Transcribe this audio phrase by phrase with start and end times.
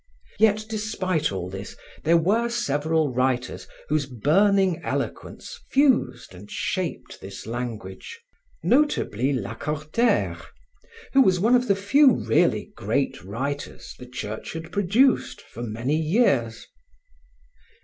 [0.39, 7.45] Yet, despite all this, there were several writers whose burning eloquence fused and shaped this
[7.45, 8.19] language,
[8.63, 10.41] notably Lacordaire,
[11.13, 15.97] who was one of the few really great writers the Church had produced for many
[15.97, 16.65] years.